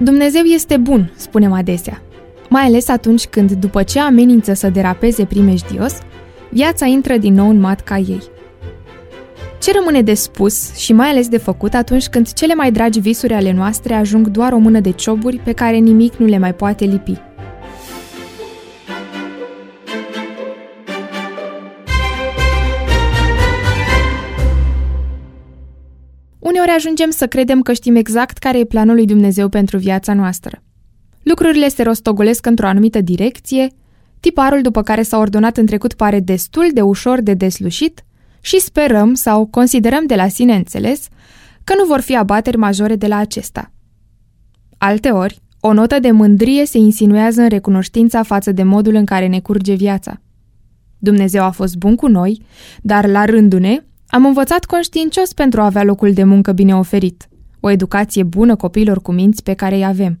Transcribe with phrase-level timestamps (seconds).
[0.00, 2.02] Dumnezeu este bun, spunem adesea,
[2.48, 5.98] mai ales atunci când, după ce amenință să derapeze primejdios,
[6.50, 8.22] viața intră din nou în matca ei.
[9.60, 13.32] Ce rămâne de spus și mai ales de făcut atunci când cele mai dragi visuri
[13.32, 16.84] ale noastre ajung doar o mână de cioburi pe care nimic nu le mai poate
[16.84, 17.27] lipi?
[26.78, 30.62] Ajungem să credem că știm exact care e planul lui Dumnezeu pentru viața noastră.
[31.22, 33.68] Lucrurile se rostogolesc într-o anumită direcție,
[34.20, 38.04] tiparul după care s-a ordonat în trecut pare destul de ușor de deslușit
[38.40, 41.08] și sperăm sau considerăm de la sine înțeles
[41.64, 43.72] că nu vor fi abateri majore de la acesta.
[44.78, 49.40] Alteori, o notă de mândrie se insinuează în recunoștința față de modul în care ne
[49.40, 50.20] curge viața.
[50.98, 52.42] Dumnezeu a fost bun cu noi,
[52.82, 57.28] dar la rândune am învățat conștiincios pentru a avea locul de muncă bine oferit,
[57.60, 60.20] o educație bună copiilor cu minți pe care îi avem.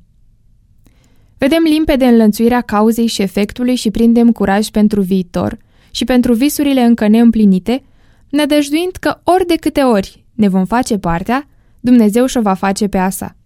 [1.38, 5.58] Vedem limpede înlănțuirea cauzei și efectului și prindem curaj pentru viitor
[5.90, 7.82] și pentru visurile încă neîmplinite,
[8.30, 11.48] nădăjduind că ori de câte ori ne vom face partea,
[11.80, 13.36] Dumnezeu și-o va face pe asa.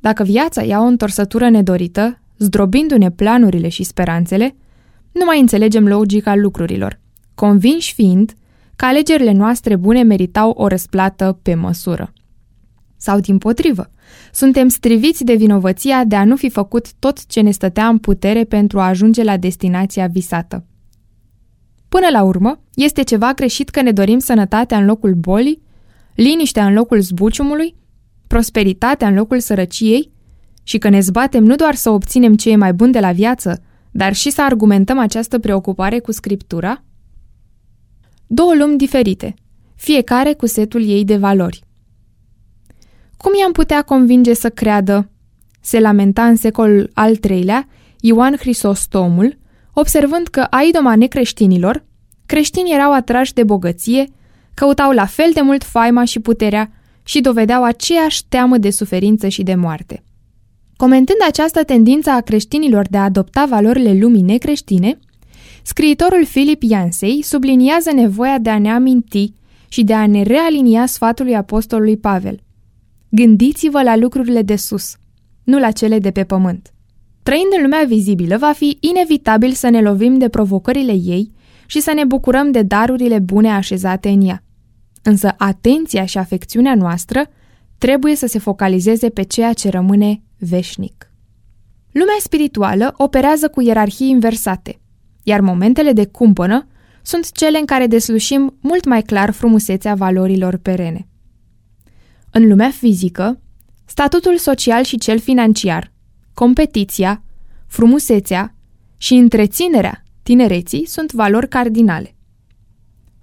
[0.00, 4.56] Dacă viața ia o întorsătură nedorită, zdrobindu-ne planurile și speranțele,
[5.12, 7.00] nu mai înțelegem logica lucrurilor,
[7.34, 8.34] convinși fiind
[8.76, 12.12] că alegerile noastre bune meritau o răsplată pe măsură.
[12.96, 13.90] Sau din potrivă,
[14.32, 18.44] suntem striviți de vinovăția de a nu fi făcut tot ce ne stătea în putere
[18.44, 20.66] pentru a ajunge la destinația visată.
[21.88, 25.62] Până la urmă, este ceva greșit că ne dorim sănătatea în locul bolii,
[26.14, 27.74] liniștea în locul zbuciumului,
[28.26, 30.12] prosperitatea în locul sărăciei
[30.62, 33.62] și că ne zbatem nu doar să obținem ce e mai bun de la viață,
[33.90, 36.84] dar și să argumentăm această preocupare cu scriptura?
[38.34, 39.34] Două lumi diferite,
[39.74, 41.64] fiecare cu setul ei de valori.
[43.16, 45.10] Cum i-am putea convinge să creadă?
[45.60, 47.68] Se lamenta în secolul al III-lea
[48.00, 49.38] Ioan Hristostomul,
[49.72, 51.84] observând că aidoma necreștinilor,
[52.26, 54.08] creștinii erau atrași de bogăție,
[54.54, 56.72] căutau la fel de mult faima și puterea
[57.04, 60.02] și dovedeau aceeași teamă de suferință și de moarte.
[60.76, 64.98] Comentând această tendință a creștinilor de a adopta valorile lumii necreștine,
[65.66, 69.32] scriitorul Philip Yancey subliniază nevoia de a ne aminti
[69.68, 72.40] și de a ne realinia sfatului apostolului Pavel.
[73.08, 74.96] Gândiți-vă la lucrurile de sus,
[75.44, 76.72] nu la cele de pe pământ.
[77.22, 81.32] Trăind în lumea vizibilă, va fi inevitabil să ne lovim de provocările ei
[81.66, 84.42] și să ne bucurăm de darurile bune așezate în ea.
[85.02, 87.26] Însă atenția și afecțiunea noastră
[87.78, 91.10] trebuie să se focalizeze pe ceea ce rămâne veșnic.
[91.92, 94.80] Lumea spirituală operează cu ierarhii inversate,
[95.24, 96.66] iar momentele de cumpănă
[97.02, 101.06] sunt cele în care deslușim mult mai clar frumusețea valorilor perene.
[102.30, 103.40] În lumea fizică,
[103.84, 105.92] statutul social și cel financiar,
[106.34, 107.22] competiția,
[107.66, 108.54] frumusețea
[108.96, 112.14] și întreținerea tinereții sunt valori cardinale.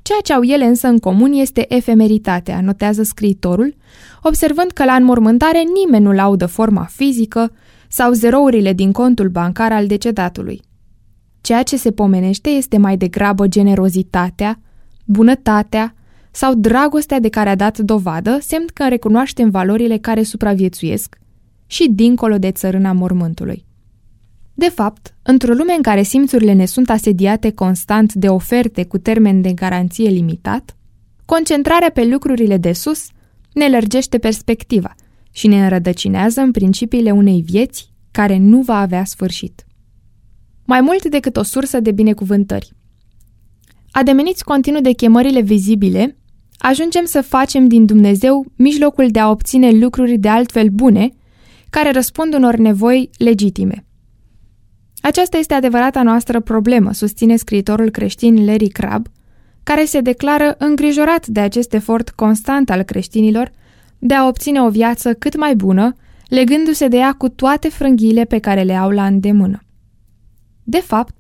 [0.02, 3.76] Ceea ce au ele însă în comun este efemeritatea, notează scriitorul,
[4.22, 7.52] observând că la înmormântare nimeni nu laudă forma fizică
[7.88, 10.62] sau zerourile din contul bancar al decedatului.
[11.52, 14.60] Ceea ce se pomenește este mai degrabă generozitatea,
[15.06, 15.96] bunătatea
[16.32, 21.18] sau dragostea de care a dat dovadă, semn că recunoaștem valorile care supraviețuiesc
[21.66, 23.66] și dincolo de țărâna mormântului.
[24.54, 29.42] De fapt, într-o lume în care simțurile ne sunt asediate constant de oferte cu termen
[29.42, 30.78] de garanție limitat,
[31.26, 33.08] concentrarea pe lucrurile de sus
[33.54, 34.96] ne lărgește perspectiva
[35.32, 39.66] și ne înrădăcinează în principiile unei vieți care nu va avea sfârșit.
[40.72, 42.72] Mai mult decât o sursă de binecuvântări.
[43.92, 46.18] Ademeniți continuu de chemările vizibile,
[46.58, 51.10] ajungem să facem din Dumnezeu mijlocul de a obține lucruri de altfel bune,
[51.70, 53.86] care răspund unor nevoi legitime–
[55.02, 59.08] aceasta este adevărata noastră problemă, susține scriitorul creștin Larry Crabb,
[59.64, 63.52] care se declară îngrijorat de acest efort constant al creștinilor
[64.00, 65.96] de a obține o viață cât mai bună,
[66.28, 69.64] legându-se de ea cu toate frânghiile pe care le au la îndemână.
[70.72, 71.14] De fapt,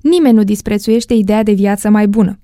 [0.00, 2.38] nimeni nu disprețuiește ideea de viață mai bună.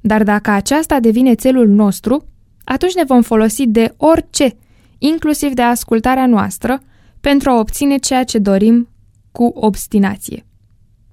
[0.00, 2.24] Dar dacă aceasta devine țelul nostru,
[2.64, 4.56] atunci ne vom folosi de orice,
[4.98, 6.80] inclusiv de ascultarea noastră,
[7.20, 8.88] pentru a obține ceea ce dorim
[9.32, 10.46] cu obstinație.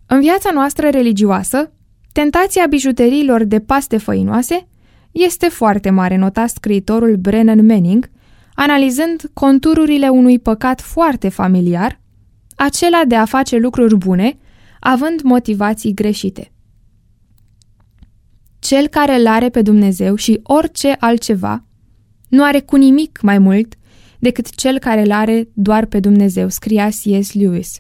[0.06, 1.72] În viața noastră religioasă,
[2.12, 4.68] tentația bijuteriilor de paste făinoase
[5.12, 8.10] este foarte mare, nota scriitorul Brennan Manning,
[8.56, 12.02] analizând contururile unui păcat foarte familiar,
[12.56, 14.38] acela de a face lucruri bune,
[14.86, 16.52] având motivații greșite.
[18.60, 21.64] Cel care îl are pe Dumnezeu și orice altceva
[22.28, 23.76] nu are cu nimic mai mult
[24.20, 27.34] decât cel care îl are doar pe Dumnezeu, scria C.S.
[27.34, 27.80] Lewis.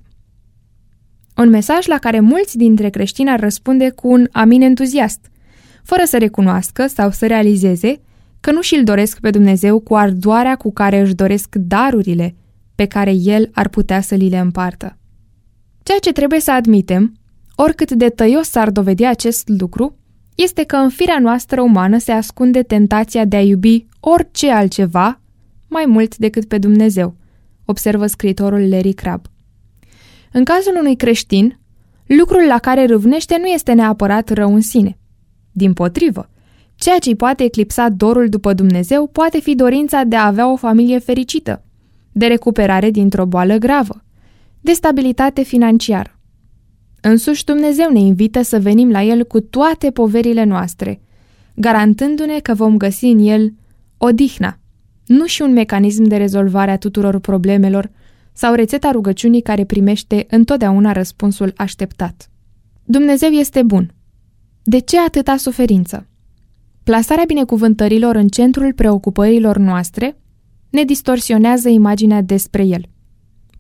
[1.36, 5.32] Un mesaj la care mulți dintre creștini ar răspunde cu un amin entuziast,
[5.84, 8.02] fără să recunoască sau să realizeze
[8.40, 12.36] că nu și-l doresc pe Dumnezeu cu ardoarea cu care își doresc darurile
[12.76, 14.98] pe care El ar putea să li le împartă.
[15.84, 17.14] Ceea ce trebuie să admitem,
[17.56, 19.98] oricât de tăios s-ar dovedi acest lucru,
[20.36, 25.20] este că în firea noastră umană se ascunde tentația de a iubi orice altceva
[25.68, 27.16] mai mult decât pe Dumnezeu,
[27.66, 29.26] observă scriitorul Larry Crabb.
[30.32, 31.60] În cazul unui creștin,
[32.06, 34.98] lucrul la care râvnește nu este neapărat rău în sine.
[35.52, 36.30] Din potrivă,
[36.76, 40.56] ceea ce îi poate eclipsa dorul după Dumnezeu poate fi dorința de a avea o
[40.56, 41.64] familie fericită,
[42.12, 44.04] de recuperare dintr-o boală gravă,
[44.64, 46.20] de stabilitate financiară.
[47.02, 51.02] Însuși Dumnezeu ne invită să venim la El cu toate poverile noastre,
[51.56, 53.54] garantându-ne că vom găsi în El
[53.98, 54.60] odihna,
[55.06, 57.92] nu și un mecanism de rezolvare a tuturor problemelor
[58.34, 62.30] sau rețeta rugăciunii care primește întotdeauna răspunsul așteptat.
[62.84, 63.94] Dumnezeu este bun.
[64.64, 66.08] De ce atâta suferință?
[66.84, 70.18] Plasarea binecuvântărilor în centrul preocupărilor noastre
[70.70, 72.86] ne distorsionează imaginea despre El.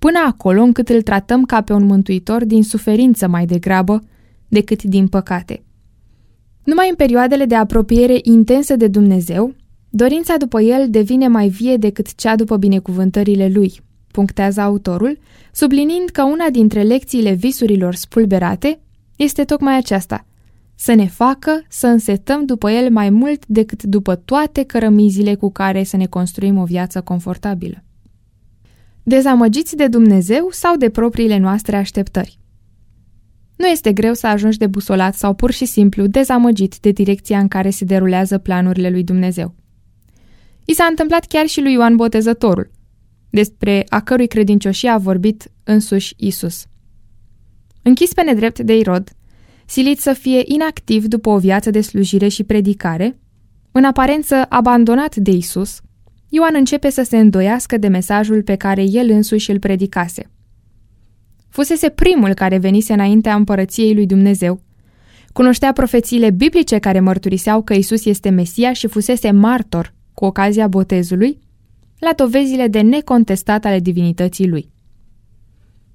[0.03, 4.03] Până acolo încât îl tratăm ca pe un mântuitor din suferință mai degrabă
[4.47, 5.63] decât din păcate.
[6.63, 9.53] Numai în perioadele de apropiere intensă de Dumnezeu,
[9.89, 13.79] dorința după El devine mai vie decât cea după binecuvântările Lui,
[14.11, 15.17] punctează autorul,
[15.51, 18.79] sublinind că una dintre lecțiile visurilor spulberate
[19.15, 20.25] este tocmai aceasta–
[20.75, 25.83] să ne facă să însetăm după el mai mult decât după toate cărămizile cu care
[25.83, 27.82] să ne construim o viață confortabilă.
[29.03, 32.39] Dezamăgiți de Dumnezeu sau de propriile noastre așteptări?
[33.55, 37.47] Nu este greu să ajungi de busolat sau pur și simplu dezamăgit de direcția în
[37.47, 39.55] care se derulează planurile lui Dumnezeu.
[40.65, 42.71] I s-a întâmplat chiar și lui Ioan Botezătorul,
[43.29, 46.65] despre a cărui credincioșie a vorbit însuși Isus.
[47.81, 49.09] Închis pe nedrept de Irod,
[49.65, 53.19] silit să fie inactiv după o viață de slujire și predicare,
[53.71, 55.81] în aparență abandonat de Isus,
[56.35, 60.29] Ioan începe să se îndoiască de mesajul pe care el însuși îl predicase.
[61.49, 64.61] Fusese primul care venise înaintea împărăției lui Dumnezeu,
[65.33, 71.39] cunoștea profețiile biblice care mărturiseau că Isus este Mesia și fusese martor cu ocazia botezului,
[71.99, 74.71] la dovezile de necontestat ale divinității lui.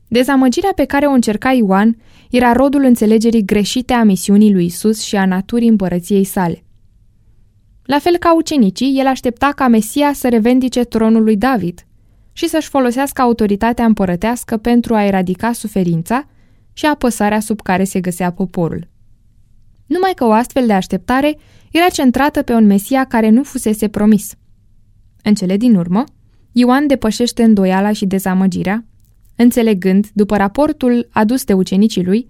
[0.09, 1.97] Dezamăgirea pe care o încerca Ioan
[2.31, 6.63] era rodul înțelegerii greșite a misiunii lui Isus și a naturii împărăției sale.
[7.89, 11.87] La fel ca ucenicii, el aștepta ca Mesia să revendice tronul lui David
[12.33, 16.29] și să-și folosească autoritatea împărătească pentru a eradica suferința
[16.73, 18.89] și apăsarea sub care se găsea poporul.
[19.87, 21.39] Numai că o astfel de așteptare
[21.73, 24.35] era centrată pe un Mesia care nu fusese promis.
[25.23, 26.05] În cele din urmă,
[26.53, 28.85] Ioan depășește îndoiala și dezamăgirea
[29.37, 32.29] înțelegând, după raportul adus de ucenicii lui,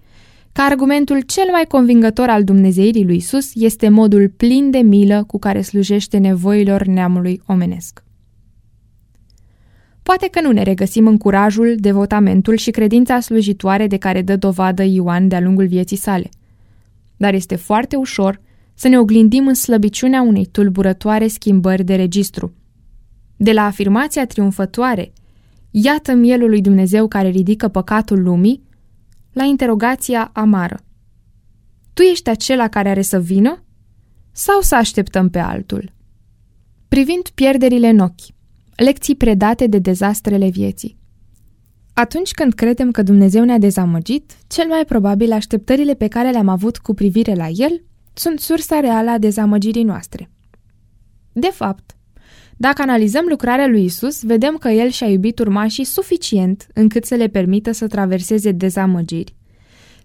[0.51, 5.39] că argumentul cel mai convingător al Dumnezeirii lui Isus este modul plin de milă cu
[5.39, 8.03] care slujește nevoilor neamului omenesc.
[10.03, 14.83] Poate că nu ne regăsim în curajul, devotamentul și credința slujitoare de care dă dovadă
[14.83, 16.29] Ioan de-a lungul vieții sale.
[17.17, 18.41] Dar este foarte ușor
[18.73, 22.53] să ne oglindim în slăbiciunea unei tulburătoare schimbări de registru.
[23.37, 25.11] De la afirmația triumfătoare
[25.71, 28.61] Iată mielul lui Dumnezeu care ridică păcatul lumii,
[29.31, 30.79] la interogația amară.
[31.93, 33.63] Tu ești acela care are să vină?
[34.31, 35.93] Sau să așteptăm pe altul?
[36.87, 38.21] Privind pierderile în ochi,
[38.75, 40.97] lecții predate de dezastrele vieții.
[41.93, 46.77] Atunci când credem că Dumnezeu ne-a dezamăgit, cel mai probabil așteptările pe care le-am avut
[46.77, 47.83] cu privire la El
[48.13, 50.29] sunt sursa reală a dezamăgirii noastre.
[51.31, 51.95] De fapt,
[52.61, 57.27] dacă analizăm lucrarea lui Isus, vedem că el și-a iubit urmașii suficient încât să le
[57.27, 59.35] permită să traverseze dezamăgiri,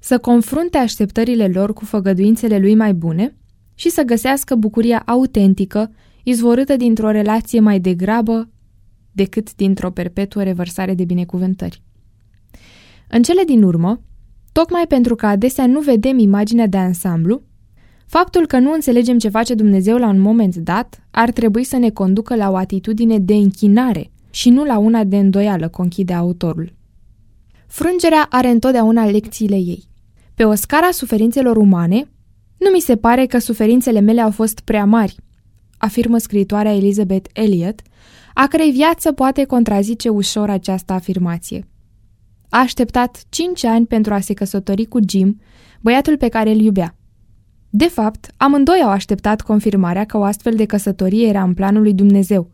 [0.01, 3.37] să confrunte așteptările lor cu făgăduințele lui mai bune
[3.75, 5.93] și să găsească bucuria autentică,
[6.23, 8.51] izvorâtă dintr-o relație mai degrabă
[9.13, 11.83] decât dintr-o perpetuă revărsare de binecuvântări.
[13.09, 14.03] În cele din urmă,
[14.53, 17.43] tocmai pentru că adesea nu vedem imaginea de ansamblu,
[18.07, 21.91] Faptul că nu înțelegem ce face Dumnezeu la un moment dat ar trebui să ne
[21.91, 26.73] conducă la o atitudine de închinare și nu la una de îndoială, conchide autorul.
[27.67, 29.85] Frângerea are întotdeauna lecțiile ei.
[30.35, 32.09] Pe o scara suferințelor umane,
[32.57, 35.17] nu mi se pare că suferințele mele au fost prea mari,
[35.79, 37.83] afirmă scriitoarea Elizabeth Elliot,
[38.35, 41.69] a cărei viață poate contrazice ușor această afirmație.
[42.49, 45.41] A așteptat cinci ani pentru a se căsători cu Jim,
[45.81, 46.97] băiatul pe care îl iubea.
[47.77, 51.95] De fapt, amândoi au așteptat confirmarea că o astfel de căsătorie era în planul lui
[51.95, 52.51] Dumnezeu.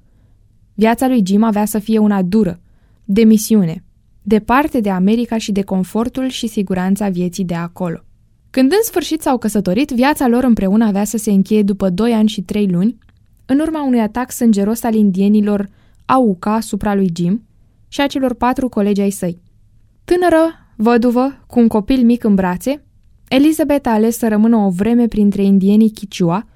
[0.75, 2.61] Viața lui Jim avea să fie una dură,
[3.05, 3.85] de misiune,
[4.23, 7.99] departe de America și de confortul și siguranța vieții de acolo.
[8.50, 12.29] Când în sfârșit s-au căsătorit, viața lor împreună avea să se încheie după 2 ani
[12.29, 12.99] și 3 luni,
[13.47, 15.69] în urma unui atac sângeros al indienilor
[16.05, 17.43] Auca asupra lui Jim
[17.89, 19.41] și a celor patru colegi ai săi.
[20.05, 22.85] Tânără, văduvă, cu un copil mic în brațe,
[23.31, 26.47] Elizabeth a ales să rămână o vreme printre indienii Kichua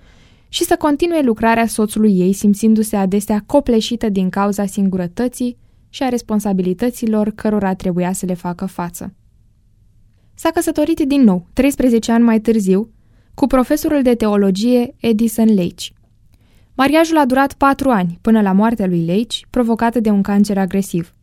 [0.48, 5.56] și să continue lucrarea soțului ei, simțindu-se adesea copleșită din cauza singurătății
[5.88, 9.14] și a responsabilităților cărora trebuia să le facă față.
[10.34, 12.90] S-a căsătorit din nou, 13 ani mai târziu,
[13.34, 15.88] cu profesorul de teologie Edison Leitch.
[16.74, 21.14] Mariajul a durat patru ani, până la moartea lui Leitch, provocată de un cancer agresiv.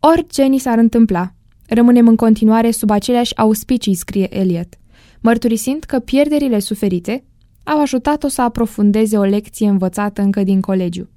[0.00, 1.32] Orice ni s-ar întâmpla,
[1.68, 4.78] rămânem în continuare sub aceleași auspicii, scrie Eliot,
[5.20, 7.24] mărturisind că pierderile suferite
[7.64, 11.08] au ajutat-o să aprofundeze o lecție învățată încă din colegiu.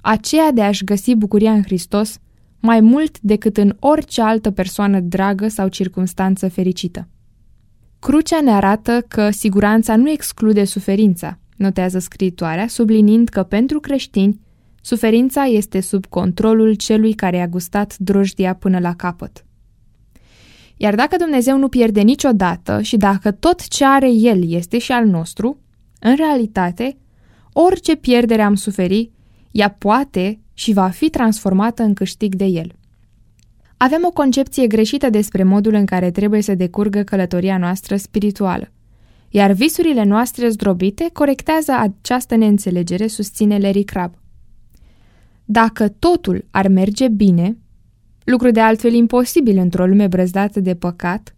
[0.00, 2.18] Aceea de a-și găsi bucuria în Hristos
[2.60, 7.08] mai mult decât în orice altă persoană dragă sau circunstanță fericită.
[7.98, 14.40] Crucea ne arată că siguranța nu exclude suferința, notează scriitoarea, sublinind că pentru creștini,
[14.80, 19.44] suferința este sub controlul celui care a gustat drojdia până la capăt.
[20.80, 25.06] Iar dacă Dumnezeu nu pierde niciodată și dacă tot ce are El este și al
[25.06, 25.60] nostru,
[26.00, 26.96] în realitate,
[27.52, 29.10] orice pierdere am suferi,
[29.50, 32.72] ea poate și va fi transformată în câștig de El.
[33.76, 38.72] Avem o concepție greșită despre modul în care trebuie să decurgă călătoria noastră spirituală,
[39.28, 44.14] iar visurile noastre zdrobite corectează această neînțelegere, susține Larry Crabb.
[45.44, 47.56] Dacă totul ar merge bine,
[48.30, 51.36] lucru de altfel imposibil într-o lume brăzdată de păcat,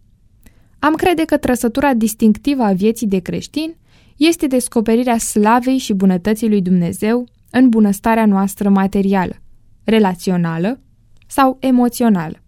[0.79, 3.75] am crede că trăsătura distinctivă a vieții de creștin
[4.17, 9.33] este descoperirea slavei și bunătății lui Dumnezeu în bunăstarea noastră materială,
[9.83, 10.79] relațională
[11.27, 12.43] sau emoțională.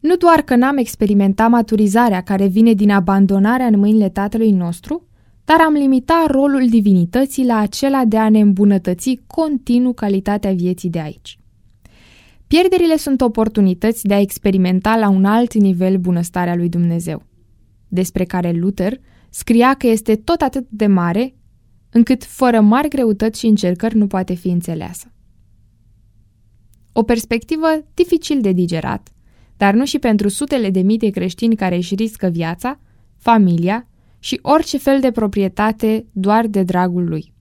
[0.00, 5.08] Nu doar că n-am experimentat maturizarea care vine din abandonarea în mâinile Tatălui nostru,
[5.44, 11.00] dar am limitat rolul divinității la acela de a ne îmbunătăți continuu calitatea vieții de
[11.00, 11.38] aici.
[12.46, 17.22] Pierderile sunt oportunități de a experimenta la un alt nivel bunăstarea lui Dumnezeu,
[17.88, 19.00] despre care Luther
[19.30, 21.34] scria că este tot atât de mare
[21.90, 25.12] încât fără mari greutăți și încercări nu poate fi înțeleasă.
[26.92, 29.12] O perspectivă dificil de digerat,
[29.56, 32.80] dar nu și pentru sutele de mii de creștini care își riscă viața,
[33.16, 33.88] familia
[34.18, 37.34] și orice fel de proprietate doar de dragul lui.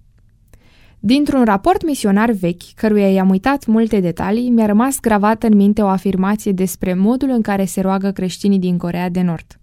[1.05, 5.88] Dintr-un raport misionar vechi, căruia i-am uitat multe detalii, mi-a rămas gravată în minte o
[5.88, 9.59] afirmație despre modul în care se roagă creștinii din Corea de Nord.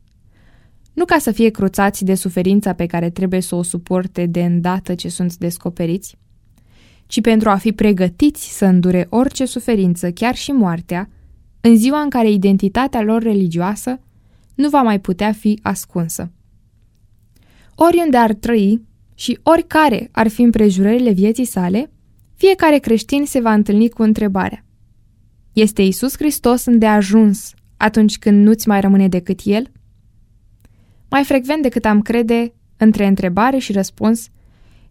[0.92, 4.94] Nu ca să fie cruțați de suferința pe care trebuie să o suporte de îndată
[4.94, 6.18] ce sunt descoperiți,
[7.06, 11.08] ci pentru a fi pregătiți să îndure orice suferință, chiar și moartea,
[11.60, 14.00] în ziua în care identitatea lor religioasă
[14.54, 16.30] nu va mai putea fi ascunsă.
[17.74, 18.90] Oriunde ar trăi
[19.22, 21.90] și oricare ar fi împrejurările vieții sale,
[22.34, 24.64] fiecare creștin se va întâlni cu întrebarea.
[25.52, 29.70] Este Isus Hristos îndeajuns atunci când nu-ți mai rămâne decât El?
[31.10, 34.28] Mai frecvent decât am crede, între întrebare și răspuns,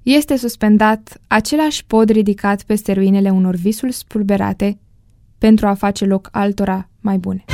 [0.04, 4.80] este suspendat același pod ridicat peste ruinele unor visuri spulberate
[5.38, 7.46] pentru a face loc altora mai bune.